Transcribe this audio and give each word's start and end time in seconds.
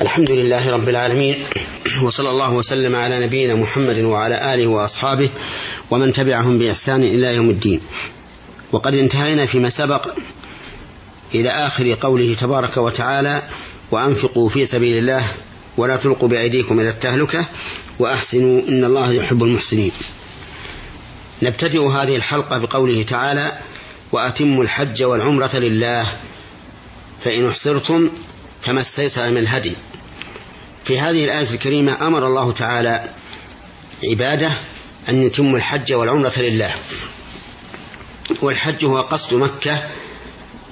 الحمد 0.00 0.30
لله 0.30 0.70
رب 0.70 0.88
العالمين 0.88 1.36
وصلى 2.02 2.30
الله 2.30 2.52
وسلم 2.52 2.96
على 2.96 3.26
نبينا 3.26 3.54
محمد 3.54 3.98
وعلى 3.98 4.54
آله 4.54 4.66
وأصحابه 4.66 5.30
ومن 5.90 6.12
تبعهم 6.12 6.58
بإحسان 6.58 7.02
إلى 7.02 7.34
يوم 7.34 7.50
الدين. 7.50 7.80
وقد 8.72 8.94
انتهينا 8.94 9.46
فيما 9.46 9.70
سبق 9.70 10.08
إلى 11.34 11.48
آخر 11.48 11.96
قوله 12.00 12.34
تبارك 12.34 12.76
وتعالى 12.76 13.42
وأنفقوا 13.90 14.48
في 14.48 14.64
سبيل 14.64 14.98
الله 14.98 15.24
ولا 15.76 15.96
تلقوا 15.96 16.28
بأيديكم 16.28 16.80
إلى 16.80 16.88
التهلكة 16.88 17.44
وأحسنوا 17.98 18.62
إن 18.68 18.84
الله 18.84 19.12
يحب 19.12 19.42
المحسنين. 19.42 19.92
نبتدئ 21.42 21.80
هذه 21.86 22.16
الحلقة 22.16 22.58
بقوله 22.58 23.02
تعالى 23.02 23.58
وأتموا 24.12 24.64
الحج 24.64 25.02
والعمرة 25.02 25.56
لله 25.56 26.06
فإن 27.24 27.46
أحصرتم 27.46 28.10
كما 28.64 28.80
استيسر 28.80 29.30
من 29.30 29.38
الهدي. 29.38 29.76
في 30.84 31.00
هذه 31.00 31.24
الآية 31.24 31.50
الكريمة 31.50 32.06
أمر 32.06 32.26
الله 32.26 32.52
تعالى 32.52 33.10
عباده 34.04 34.52
أن 35.08 35.26
يتموا 35.26 35.56
الحج 35.56 35.92
والعمرة 35.92 36.32
لله. 36.36 36.74
والحج 38.42 38.84
هو 38.84 39.00
قصد 39.00 39.34
مكة 39.34 39.82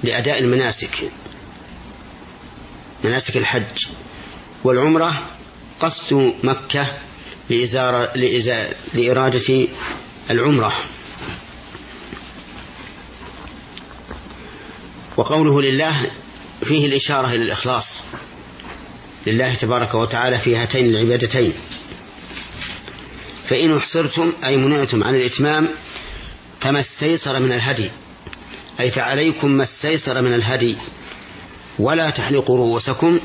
لأداء 0.03 0.39
المناسك 0.39 1.11
مناسك 3.05 3.37
الحج. 3.37 3.87
والعمرة 4.65 5.23
قصد 5.81 6.35
مكة 6.43 6.87
لإزارة 7.51 8.13
لإرادة 8.95 9.69
العمرة. 10.31 10.73
وقوله 15.17 15.63
لله 15.63 16.11
فيه 16.65 16.87
الإشارة 16.87 17.27
إلى 17.27 17.43
الإخلاص 17.43 17.99
لله 19.27 19.55
تبارك 19.55 19.95
وتعالى 19.95 20.39
في 20.39 20.57
هاتين 20.57 20.87
العبادتين. 20.87 21.53
فإن 23.45 23.77
أحصرتم 23.77 24.33
أي 24.45 24.57
منعتم 24.57 25.05
عن 25.05 25.15
الإتمام 25.15 25.69
فما 26.61 26.81
استيسر 26.81 27.41
من 27.41 27.53
الهدي. 27.53 27.91
أي 28.81 28.91
فعليكم 28.91 29.51
ما 29.51 29.63
استيسر 29.63 30.23
من 30.23 30.35
الهدي. 30.35 30.77
ولا 31.79 32.11
تحلقوا 32.11 32.57
رؤوسكم 32.59 33.21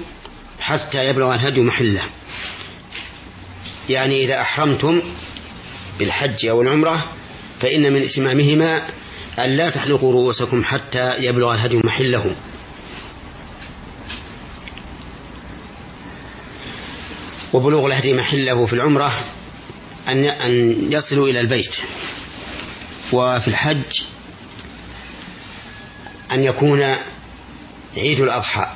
حتى 0.60 1.10
يبلغ 1.10 1.36
الهدي 1.36 1.62
محله. 1.62 2.04
يعني 3.90 4.26
إذا 4.26 4.42
أحرمتم 4.42 5.02
بالحج 6.00 6.46
أو 6.46 6.62
العمرة 6.62 7.06
فإن 7.62 7.94
من 7.94 8.02
إتمامهما 8.02 8.88
أن 9.40 9.50
لا 9.50 9.70
تحلقوا 9.70 10.14
رؤوسكم 10.14 10.64
حتى 10.64 11.24
يبلغ 11.24 11.54
الهدي 11.54 11.78
محله. 11.78 12.36
وبلوغ 17.58 17.86
الهدي 17.86 18.14
محله 18.14 18.66
في 18.66 18.74
العمرة 18.74 19.14
أن 20.08 20.26
أن 20.26 20.88
يصلوا 20.92 21.28
إلى 21.28 21.40
البيت. 21.40 21.76
وفي 23.12 23.48
الحج 23.48 24.02
أن 26.32 26.44
يكون 26.44 26.96
عيد 27.98 28.20
الأضحى 28.20 28.68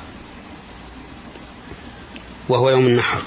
وهو 2.49 2.69
يوم 2.69 2.87
النحر. 2.87 3.21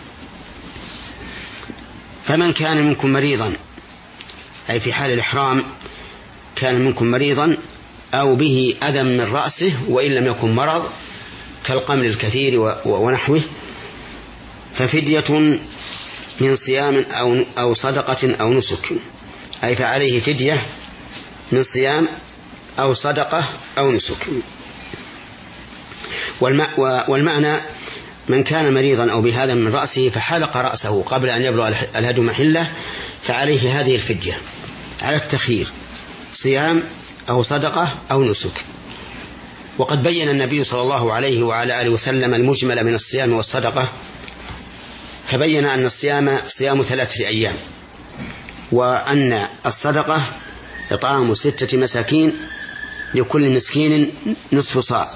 فمن 2.25 2.53
كان 2.53 2.87
منكم 2.87 3.13
مريضا 3.13 3.53
أي 4.71 4.81
في 4.81 4.93
حال 4.93 5.11
الإحرام 5.11 5.65
كان 6.57 6.81
منكم 6.81 7.11
مريضا 7.11 7.57
أو 8.15 8.37
به 8.37 8.75
أذى 8.83 9.03
من 9.03 9.21
رأسه 9.33 9.73
وإن 9.89 10.11
لم 10.11 10.27
يكن 10.27 10.55
مرض 10.55 10.91
كالقمل 11.65 12.07
الكثير 12.07 12.79
ونحوه 12.85 13.41
ففدية 14.79 15.59
من 16.41 16.57
صيام 16.57 17.05
أو 17.11 17.45
أو 17.59 17.75
صدقة 17.75 18.35
أو 18.41 18.53
نسك. 18.53 18.93
أي 19.65 19.77
فعليه 19.77 20.21
فدية 20.21 20.63
من 21.53 21.63
صيام 21.63 22.09
أو 22.79 22.95
صدقة 22.95 23.45
أو 23.79 23.93
نسك. 23.93 24.27
والمعنى 27.09 27.61
من 28.29 28.45
كان 28.45 28.75
مريضا 28.75 29.13
أو 29.13 29.23
بهذا 29.23 29.55
من 29.55 29.73
رأسه 29.73 30.09
فحلق 30.09 30.57
رأسه 30.57 31.03
قبل 31.03 31.31
أن 31.31 31.43
يبلغ 31.43 31.73
الهدي 31.97 32.21
محلة 32.21 32.71
فعليه 33.23 33.81
هذه 33.81 33.95
الفدية. 33.97 34.39
على 35.03 35.17
التخيير 35.17 35.69
صيام 36.33 36.83
أو 37.29 37.43
صدقة 37.43 37.95
أو 38.11 38.25
نسك. 38.25 38.65
وقد 39.79 40.03
بين 40.03 40.29
النبي 40.29 40.65
صلى 40.65 40.83
الله 40.83 41.13
عليه 41.13 41.43
وعلى 41.43 41.81
آله 41.81 41.91
وسلم 41.91 42.35
المجمل 42.35 42.85
من 42.85 42.95
الصيام 42.95 43.33
والصدقة 43.33 43.89
فبين 45.27 45.67
أن 45.67 45.87
الصيام 45.87 46.39
صيام 46.49 46.83
ثلاثة 46.83 47.27
أيام 47.27 47.57
وأن 48.73 49.47
الصدقة 49.67 50.23
إطعام 50.93 51.35
ستة 51.35 51.79
مساكين 51.79 52.37
لكل 53.15 53.51
مسكين 53.51 54.15
نصف 54.53 54.79
صاع. 54.79 55.15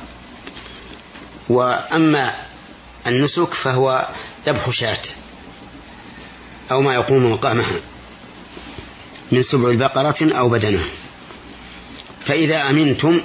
وأما 1.49 2.35
النسك 3.07 3.55
فهو 3.55 4.09
ذبح 4.47 4.71
شاة 4.71 5.03
أو 6.71 6.83
ما 6.83 6.95
يقوم 6.95 7.33
مقامها 7.33 7.81
من 9.33 9.43
سبع 9.43 9.71
البقرة 9.71 10.17
أو 10.39 10.49
بدنه 10.49 10.85
فإذا 12.25 12.71
أمنتم 12.71 13.21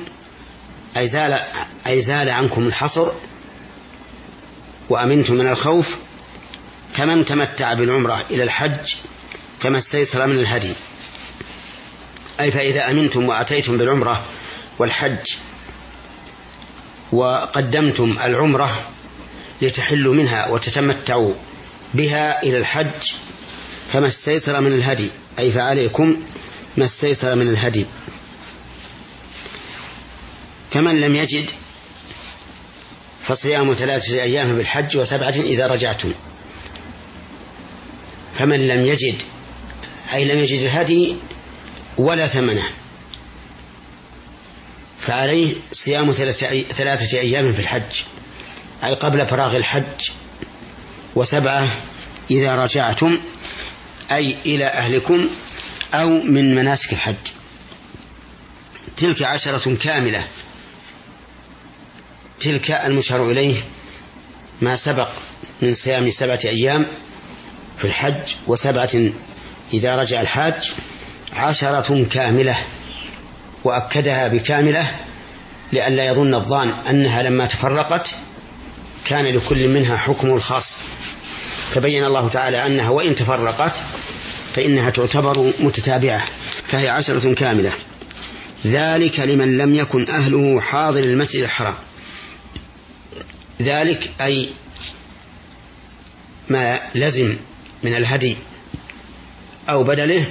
أي 0.97 1.07
زال, 1.07 1.39
أي 1.87 2.01
زال 2.01 2.29
عنكم 2.29 2.67
الحصر 2.67 3.11
وأمنتم 4.89 5.35
من 5.35 5.47
الخوف 5.47 5.97
فمن 6.93 7.25
تمتع 7.25 7.73
بالعمرة 7.73 8.25
إلى 8.31 8.43
الحج 8.43 8.95
فما 9.59 9.77
استيسر 9.77 10.27
من 10.27 10.39
الهدي. 10.39 10.73
أي 12.39 12.51
فإذا 12.51 12.91
أمنتم 12.91 13.29
وأتيتم 13.29 13.77
بالعمرة 13.77 14.23
والحج 14.79 15.35
وقدمتم 17.11 18.17
العمرة 18.23 18.87
لتحلوا 19.61 20.13
منها 20.13 20.47
وتتمتعوا 20.47 21.33
بها 21.93 22.43
إلى 22.43 22.57
الحج 22.57 23.11
فما 23.89 24.07
استيسر 24.07 24.61
من 24.61 24.71
الهدي. 24.71 25.11
أي 25.39 25.51
فعليكم 25.51 26.21
ما 26.77 26.85
استيسر 26.85 27.35
من 27.35 27.49
الهدي. 27.49 27.85
فمن 30.71 31.01
لم 31.01 31.15
يجد 31.15 31.49
فصيام 33.23 33.73
ثلاثة 33.73 34.13
أيام 34.13 34.55
بالحج 34.57 34.97
وسبعة 34.97 35.29
إذا 35.29 35.67
رجعتم. 35.67 36.13
فمن 38.37 38.67
لم 38.67 38.85
يجد 38.85 39.21
أي 40.13 40.25
لم 40.25 40.39
يجد 40.39 40.59
الهدي 40.59 41.15
ولا 41.97 42.27
ثمنه. 42.27 42.63
فعليه 44.99 45.55
صيام 45.71 46.11
ثلاثة 46.11 47.19
أيام 47.19 47.53
في 47.53 47.59
الحج 47.59 48.03
أي 48.83 48.93
قبل 48.93 49.27
فراغ 49.27 49.55
الحج 49.55 50.09
وسبعة 51.15 51.69
إذا 52.31 52.55
رجعتم 52.55 53.19
أي 54.11 54.35
إلى 54.45 54.65
أهلكم 54.65 55.29
أو 55.93 56.09
من 56.09 56.55
مناسك 56.55 56.93
الحج. 56.93 57.15
تلك 58.97 59.23
عشرة 59.23 59.75
كاملة. 59.75 60.27
تلك 62.39 62.71
المشار 62.71 63.31
إليه 63.31 63.55
ما 64.61 64.75
سبق 64.75 65.09
من 65.61 65.73
صيام 65.73 66.11
سبعة 66.11 66.39
أيام. 66.45 66.85
في 67.77 67.85
الحج 67.85 68.35
وسبعة 68.47 68.91
إذا 69.73 69.95
رجع 69.95 70.21
الحاج 70.21 70.71
عشرة 71.35 72.05
كاملة 72.05 72.55
وأكدها 73.63 74.27
بكاملة 74.27 74.91
لئلا 75.73 76.05
يظن 76.05 76.33
الظان 76.33 76.69
أنها 76.89 77.23
لما 77.23 77.45
تفرقت 77.45 78.15
كان 79.05 79.25
لكل 79.25 79.67
منها 79.67 79.97
حكم 79.97 80.33
الخاص. 80.33 80.79
فبين 81.73 82.05
الله 82.05 82.27
تعالى 82.27 82.65
أنها 82.65 82.89
وإن 82.89 83.15
تفرقت 83.15 83.73
فإنها 84.55 84.89
تعتبر 84.89 85.53
متتابعة 85.59 86.25
فهي 86.67 86.89
عشرة 86.89 87.33
كاملة. 87.33 87.71
ذلك 88.65 89.19
لمن 89.19 89.57
لم 89.57 89.75
يكن 89.75 90.09
أهله 90.09 90.61
حاضر 90.61 91.03
المسجد 91.03 91.43
الحرام. 91.43 91.75
ذلك 93.61 94.11
أي 94.21 94.49
ما 96.49 96.79
لزم 96.95 97.35
من 97.83 97.95
الهدي 97.95 98.37
أو 99.69 99.83
بدله 99.83 100.25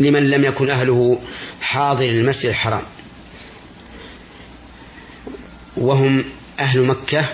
لمن 0.00 0.30
لم 0.30 0.44
يكن 0.44 0.70
أهله 0.70 1.20
حاضر 1.60 2.04
المسجد 2.04 2.48
الحرام. 2.48 2.82
وهم 5.76 6.24
أهل 6.60 6.82
مكة 6.82 7.24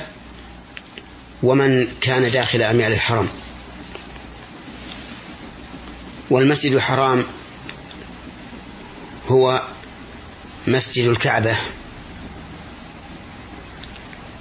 ومن 1.42 1.88
كان 2.00 2.30
داخل 2.30 2.62
أميال 2.62 2.92
الحرم. 2.92 3.28
والمسجد 6.30 6.72
الحرام 6.72 7.24
هو 9.28 9.62
مسجد 10.66 11.08
الكعبة 11.08 11.56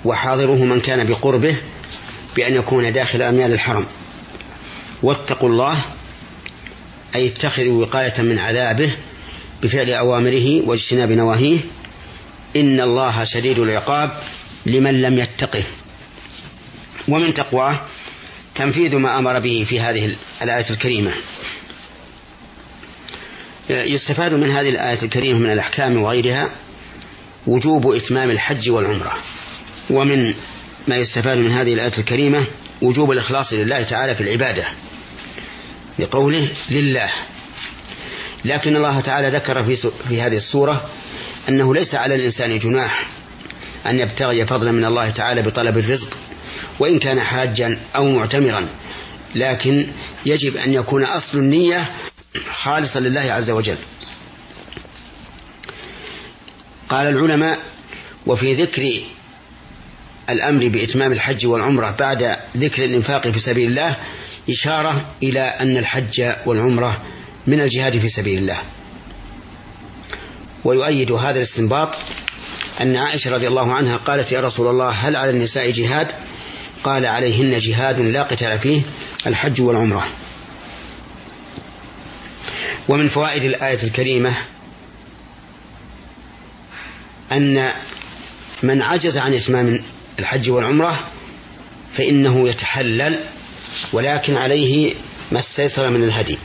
وحاضره 0.06 0.65
من 0.65 0.81
كان 0.81 1.07
بقربه 1.07 1.56
بأن 2.36 2.56
يكون 2.56 2.91
داخل 2.94 3.21
أميال 3.21 3.53
الحرم. 3.53 3.86
واتقوا 5.05 5.49
الله 5.49 5.81
أي 7.15 7.25
اتخذوا 7.25 7.85
وقاية 7.85 8.21
من 8.21 8.39
عذابه 8.39 8.91
بفعل 9.63 9.89
أوامره 9.91 10.61
واجتناب 10.67 11.11
نواهيه. 11.11 11.59
إن 12.55 12.79
الله 12.79 13.23
شديد 13.23 13.59
العقاب 13.59 14.11
لمن 14.65 15.01
لم 15.01 15.19
يتقه. 15.19 15.63
ومن 17.07 17.33
تقواه 17.33 17.79
تنفيذ 18.55 18.95
ما 18.95 19.17
أمر 19.19 19.39
به 19.39 19.65
في 19.69 19.79
هذه 19.79 20.15
الآية 20.41 20.65
الكريمة. 20.69 21.11
يستفاد 23.69 24.33
من 24.33 24.49
هذه 24.49 24.69
الآية 24.69 25.01
الكريمة 25.03 25.39
من 25.39 25.51
الأحكام 25.51 25.97
وغيرها 25.97 26.49
وجوب 27.47 27.91
إتمام 27.91 28.31
الحج 28.31 28.69
والعمرة. 28.69 29.13
ومن 29.89 30.33
ما 30.87 30.97
يستفاد 30.97 31.37
من 31.37 31.51
هذه 31.51 31.73
الآية 31.73 31.93
الكريمة 31.97 32.45
وجوب 32.81 33.11
الإخلاص 33.11 33.53
لله 33.53 33.83
تعالى 33.83 34.15
في 34.15 34.21
العبادة. 34.21 34.65
لقوله 36.00 36.47
لله. 36.69 37.09
لكن 38.45 38.75
الله 38.75 39.00
تعالى 39.00 39.30
ذكر 39.30 39.63
في, 39.63 39.92
في 40.09 40.21
هذه 40.21 40.38
السورة 40.38 40.89
أنه 41.50 41.74
ليس 41.74 41.95
على 41.95 42.15
الإنسان 42.15 42.59
جناح 42.59 43.07
أن 43.86 44.00
يبتغي 44.00 44.45
فضلا 44.45 44.71
من 44.71 44.86
الله 44.86 45.09
تعالى 45.09 45.42
بطلب 45.42 45.77
الرزق 45.77 46.18
وإن 46.80 47.00
كان 47.00 47.19
حاجا 47.19 47.80
أو 47.95 48.12
معتمرا. 48.12 48.68
لكن 49.36 49.88
يجب 50.25 50.57
أن 50.57 50.74
يكون 50.74 51.03
أصل 51.03 51.38
النية 51.38 51.92
خالصا 52.53 53.00
لله 53.00 53.21
عز 53.21 53.50
وجل. 53.50 53.77
قال 56.89 57.07
العلماء 57.07 57.59
وفي 58.25 58.53
ذكر 58.53 59.01
الأمر 60.30 60.68
بإتمام 60.68 61.12
الحج 61.12 61.45
والعمرة 61.48 61.92
بعد 61.92 62.38
ذكر 62.57 62.86
الإنفاق 62.86 63.27
في 63.27 63.39
سبيل 63.39 63.69
الله 63.69 63.95
إشارة 64.50 65.06
إلى 65.24 65.42
أن 65.42 65.77
الحج 65.77 66.31
والعمرة 66.45 67.01
من 67.48 67.62
الجهاد 67.62 67.98
في 67.98 68.10
سبيل 68.10 68.39
الله. 68.39 68.57
ويؤيد 70.63 71.12
هذا 71.12 71.38
الاستنباط 71.38 71.98
أن 72.81 72.95
عائشة 72.95 73.31
رضي 73.31 73.48
الله 73.48 73.74
عنها 73.74 73.98
قالت 73.98 74.31
يا 74.31 74.42
رسول 74.42 74.68
الله 74.68 74.89
هل 74.89 75.16
على 75.16 75.30
النساء 75.30 75.72
جهاد؟ 75.72 76.07
قال 76.83 77.06
عليهن 77.06 77.60
جهاد 77.60 78.00
لا 78.00 78.24
قتال 78.24 78.60
فيه 78.60 78.81
الحج 79.27 79.62
والعمرة. 79.62 80.07
ومن 82.88 83.07
فوائد 83.07 83.44
الآية 83.44 83.83
الكريمة 83.83 84.36
أن 87.31 87.72
من 88.63 88.81
عجز 88.81 89.18
عن 89.18 89.33
إتمام 89.33 89.81
الحج 90.19 90.50
والعمرة 90.50 91.00
فإنه 91.94 92.50
يتحلل 92.50 93.19
ولكن 93.94 94.38
عليه 94.38 94.94
ما 95.31 95.39
استيسر 95.39 95.89
من 95.89 96.03
الهدي. 96.03 96.38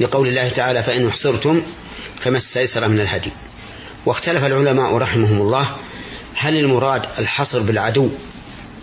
لقول 0.00 0.28
الله 0.28 0.48
تعالى 0.48 0.82
فإن 0.82 1.06
أحصرتم 1.06 1.62
فما 2.20 2.38
استيسر 2.38 2.88
من 2.88 3.00
الهدي. 3.00 3.30
واختلف 4.06 4.44
العلماء 4.44 4.96
رحمهم 4.96 5.40
الله 5.40 5.76
هل 6.34 6.56
المراد 6.56 7.06
الحصر 7.18 7.60
بالعدو 7.60 8.10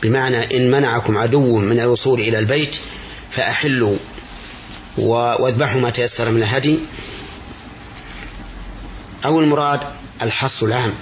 بمعنى 0.04 0.58
إن 0.58 0.72
منعكم 0.72 1.18
عدو 1.18 1.58
من 1.58 1.80
الوصول 1.80 2.20
إلى 2.20 2.40
البيت 2.40 2.76
فأحلوا 3.32 3.96
واذبحوا 4.98 5.82
ما 5.82 5.90
تيسر 5.90 6.32
من 6.32 6.44
الهدي؟ 6.44 6.80
أو 9.26 9.40
المراد 9.40 9.80
الحصر 10.22 10.66
العام 10.66 10.94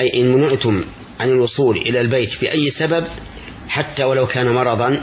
أي 0.00 0.20
إن 0.20 0.32
منعتم 0.32 0.84
عن 1.20 1.28
الوصول 1.28 1.76
إلى 1.76 2.00
البيت 2.00 2.40
بأي 2.40 2.70
سبب 2.70 3.06
حتى 3.68 4.04
ولو 4.04 4.26
كان 4.26 4.48
مرضا 4.48 5.02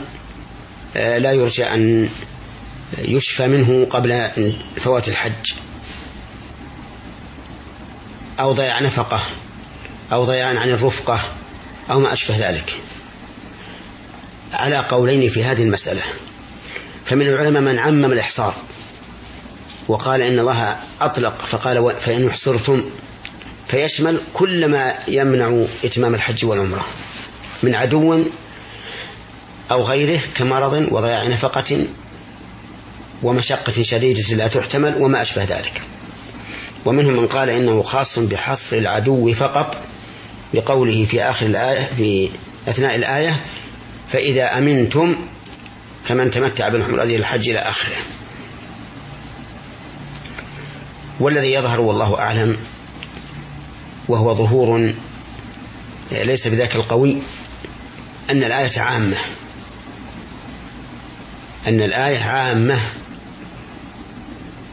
آه، 0.96 1.18
لا 1.18 1.32
يرجى 1.32 1.64
أن 1.64 2.08
يشفى 2.98 3.46
منه 3.46 3.86
قبل 3.90 4.30
فوات 4.76 5.08
الحج. 5.08 5.52
أو 8.40 8.52
ضياع 8.52 8.80
نفقة 8.80 9.22
أو 10.12 10.24
ضياع 10.24 10.60
عن 10.60 10.70
الرفقة 10.70 11.20
أو 11.90 12.00
ما 12.00 12.12
أشبه 12.12 12.48
ذلك. 12.48 12.80
على 14.52 14.76
قولين 14.76 15.28
في 15.28 15.44
هذه 15.44 15.62
المسألة. 15.62 16.02
فمن 17.04 17.26
العلماء 17.26 17.62
من 17.62 17.78
عمم 17.78 18.12
الإحصار 18.12 18.54
وقال 19.88 20.22
إن 20.22 20.38
الله 20.38 20.76
أطلق 21.00 21.38
فقال 21.38 21.92
فإن 22.00 22.28
احصرتم 22.28 22.84
فيشمل 23.68 24.20
كل 24.34 24.68
ما 24.68 24.94
يمنع 25.08 25.64
إتمام 25.84 26.14
الحج 26.14 26.44
والعمرة 26.44 26.86
من 27.62 27.74
عدو 27.74 28.24
أو 29.70 29.82
غيره 29.82 30.20
كمرض 30.34 30.88
وضياع 30.90 31.26
نفقة 31.26 31.86
ومشقة 33.22 33.82
شديدة 33.82 34.34
لا 34.34 34.46
تحتمل 34.48 35.02
وما 35.02 35.22
أشبه 35.22 35.44
ذلك. 35.44 35.82
ومنهم 36.84 37.12
من 37.12 37.26
قال 37.26 37.50
إنه 37.50 37.82
خاص 37.82 38.18
بحصر 38.18 38.76
العدو 38.76 39.32
فقط 39.32 39.76
لقوله 40.54 41.04
في 41.04 41.22
آخر 41.22 41.46
الآية 41.46 41.86
في 41.96 42.30
أثناء 42.68 42.96
الآية 42.96 43.40
فإذا 44.08 44.58
أمنتم 44.58 45.16
فمن 46.04 46.30
تمتع 46.30 46.68
بالحمر 46.68 47.02
هذه 47.02 47.16
الحج 47.16 47.48
إلى 47.48 47.58
آخره. 47.58 47.96
والذي 51.20 51.52
يظهر 51.52 51.80
والله 51.80 52.18
أعلم 52.18 52.56
وهو 54.08 54.34
ظهور 54.34 54.92
ليس 56.12 56.48
بذاك 56.48 56.76
القوي 56.76 57.18
أن 58.30 58.44
الآية 58.44 58.80
عامة. 58.80 59.16
أن 61.66 61.80
الآية 61.80 62.18
عامة 62.18 62.78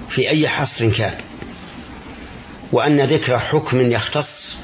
في 0.10 0.30
أي 0.30 0.50
حصر 0.50 0.90
كان. 0.90 1.16
وأن 2.72 3.02
ذكر 3.02 3.40
حكم 3.40 3.92
يختص 3.92 4.58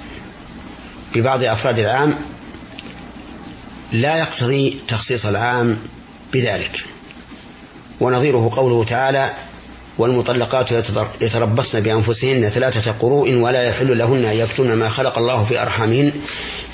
ببعض 1.16 1.44
أفراد 1.44 1.80
العام 1.80 2.16
لا 3.92 4.18
يقتضي 4.18 4.80
تخصيص 4.88 5.26
العام 5.26 5.78
بذلك. 6.34 6.86
ونظيره 8.00 8.50
قوله 8.54 8.84
تعالى 8.84 9.34
والمطلقات 10.00 10.72
يتربصن 11.22 11.80
بأنفسهن 11.80 12.50
ثلاثة 12.50 12.92
قروء 12.92 13.34
ولا 13.34 13.64
يحل 13.64 13.98
لهن 13.98 14.26
أن 14.26 14.38
يكتمن 14.38 14.74
ما 14.74 14.90
خلق 14.90 15.18
الله 15.18 15.46
في 15.46 15.62
أرحامهن 15.62 16.12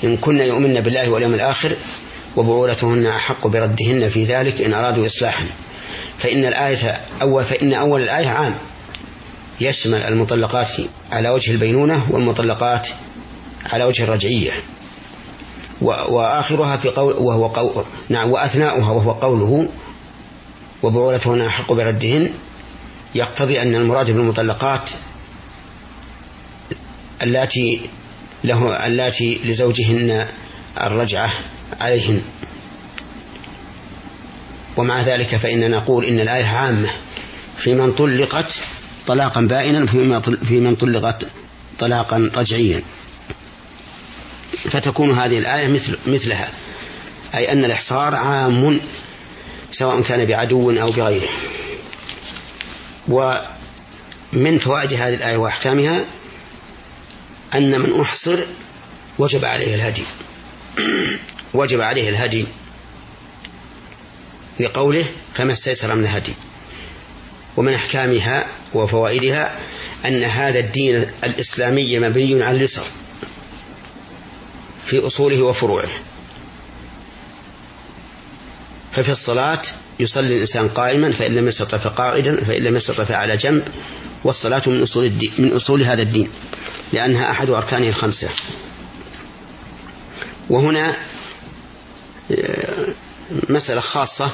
إن 0.04 0.16
كن 0.16 0.40
يؤمن 0.40 0.80
بالله 0.80 1.10
واليوم 1.10 1.34
الآخر 1.34 1.72
وبعولتهن 2.36 3.06
أحق 3.06 3.46
بردهن 3.46 4.08
في 4.08 4.24
ذلك 4.24 4.60
إن 4.60 4.74
أرادوا 4.74 5.06
إصلاحا. 5.06 5.44
فإن 6.18 6.44
الآية 6.44 7.00
أول 7.22 7.44
فإن 7.44 7.74
أول 7.74 8.02
الآية 8.02 8.28
عام. 8.28 8.54
يشمل 9.60 10.02
المطلقات 10.02 10.70
على 11.12 11.28
وجه 11.28 11.50
البينونة 11.50 12.06
والمطلقات 12.10 12.88
على 13.72 13.84
وجه 13.84 14.04
الرجعية. 14.04 14.52
وآخرها 15.82 16.76
في 16.76 16.88
قول 16.88 17.12
وهو 17.12 17.46
قول 17.46 17.84
نعم 18.08 18.30
وأثناؤها 18.30 18.92
وهو 18.92 19.12
قوله 19.12 19.68
وبعولتهن 20.82 21.40
أحق 21.40 21.72
بردهن 21.72 22.30
يقتضي 23.16 23.62
أن 23.62 23.74
المراد 23.74 24.10
بالمطلقات 24.10 24.90
اللاتي 27.22 27.80
له 28.44 28.86
اللاتي 28.86 29.40
لزوجهن 29.44 30.26
الرجعة 30.80 31.32
عليهن. 31.80 32.22
ومع 34.76 35.00
ذلك 35.00 35.36
فإننا 35.36 35.68
نقول 35.68 36.04
إن 36.04 36.20
الآية 36.20 36.44
عامة. 36.44 36.88
في 37.58 37.74
من 37.74 37.92
طلقت 37.92 38.60
طلاقا 39.06 39.40
بائنا 39.40 39.86
في 40.44 40.60
من 40.60 40.76
طلقت 40.76 41.26
طلاقا 41.78 42.30
رجعيا. 42.36 42.82
فتكون 44.70 45.18
هذه 45.18 45.38
الآية 45.38 45.68
مثل 45.68 45.98
مثلها. 46.06 46.50
أي 47.34 47.52
أن 47.52 47.64
الإحصار 47.64 48.14
عام 48.14 48.80
سواء 49.72 50.00
كان 50.00 50.24
بعدو 50.24 50.70
أو 50.70 50.90
بغيره. 50.90 51.28
ومن 53.08 54.58
فوائد 54.58 54.92
هذه 54.92 55.14
الآية 55.14 55.36
وأحكامها 55.36 56.04
أن 57.54 57.80
من 57.80 58.00
أحصر 58.00 58.38
وجب 59.18 59.44
عليه 59.44 59.74
الهدي. 59.74 60.02
وجب 61.54 61.80
عليه 61.80 62.08
الهدي 62.08 62.46
لقوله 64.60 65.06
فما 65.34 65.52
استيسر 65.52 65.94
من 65.94 66.04
الهدي. 66.04 66.32
ومن 67.56 67.74
أحكامها 67.74 68.46
وفوائدها 68.74 69.58
أن 70.04 70.24
هذا 70.24 70.58
الدين 70.58 71.06
الإسلامي 71.24 71.98
مبني 71.98 72.42
على 72.42 72.56
اليسر 72.56 72.84
في 74.84 75.06
أصوله 75.06 75.42
وفروعه. 75.42 75.88
ففي 78.96 79.12
الصلاة 79.12 79.62
يصلي 80.00 80.34
الإنسان 80.34 80.68
قائما 80.68 81.10
فإن 81.10 81.34
لم 81.34 81.48
يستطع 81.48 81.78
فقاعدا 81.78 82.44
فإن 82.44 82.62
لم 82.62 82.76
يستطع 82.76 83.04
فعلى 83.04 83.36
جنب 83.36 83.64
والصلاة 84.24 84.62
من 84.66 84.82
أصول 84.82 85.04
الدين 85.04 85.32
من 85.38 85.52
أصول 85.52 85.82
هذا 85.82 86.02
الدين 86.02 86.28
لأنها 86.92 87.30
أحد 87.30 87.50
أركانه 87.50 87.88
الخمسة. 87.88 88.28
وهنا 90.50 90.96
مسألة 93.48 93.80
خاصة 93.80 94.30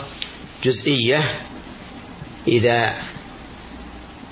جزئية 0.65 1.41
إذا 2.49 2.95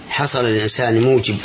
حصل 0.08 0.44
للإنسان 0.44 1.00
موجب 1.00 1.38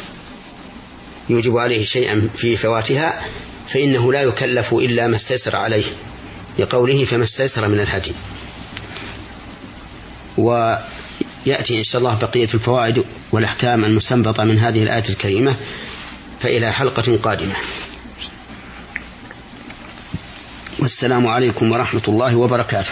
يوجب 1.30 1.58
عليه 1.58 1.86
شيئا 1.86 2.30
في 2.36 2.58
فواتها 2.58 3.26
فإنه 3.68 4.14
لا 4.14 4.22
يكلف 4.22 4.74
إلا 4.74 5.08
ما 5.08 5.16
استيسر 5.16 5.56
عليه 5.56 5.86
لقوله 6.60 7.06
فما 7.06 7.24
استيسر 7.24 7.68
من 7.68 7.80
الهدي. 7.80 8.12
ويأتي 10.38 11.80
إن 11.80 11.84
شاء 11.84 12.00
الله 12.00 12.16
بقية 12.16 12.50
الفوائد 12.54 13.04
والأحكام 13.32 13.86
المستنبطة 13.86 14.44
من 14.44 14.60
هذه 14.60 14.84
الآية 14.84 15.10
الكريمة 15.10 15.56
فإلى 16.40 16.72
حلقة 16.72 17.18
قادمة. 17.24 17.56
والسلام 20.80 21.28
عليكم 21.28 21.72
ورحمة 21.72 22.02
الله 22.08 22.36
وبركاته. 22.36 22.92